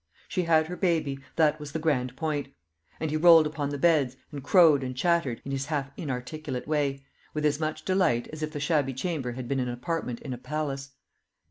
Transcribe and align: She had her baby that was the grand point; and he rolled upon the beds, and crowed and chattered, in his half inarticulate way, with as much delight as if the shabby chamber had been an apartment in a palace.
She 0.27 0.45
had 0.45 0.65
her 0.65 0.75
baby 0.75 1.19
that 1.35 1.59
was 1.59 1.73
the 1.73 1.77
grand 1.77 2.15
point; 2.15 2.47
and 2.99 3.11
he 3.11 3.17
rolled 3.17 3.45
upon 3.45 3.69
the 3.69 3.77
beds, 3.77 4.17
and 4.31 4.41
crowed 4.43 4.83
and 4.83 4.97
chattered, 4.97 5.43
in 5.45 5.51
his 5.51 5.67
half 5.67 5.91
inarticulate 5.95 6.67
way, 6.67 7.05
with 7.35 7.45
as 7.45 7.59
much 7.59 7.85
delight 7.85 8.27
as 8.29 8.41
if 8.41 8.51
the 8.51 8.59
shabby 8.59 8.95
chamber 8.95 9.33
had 9.33 9.47
been 9.47 9.59
an 9.59 9.69
apartment 9.69 10.19
in 10.21 10.33
a 10.33 10.39
palace. 10.39 10.93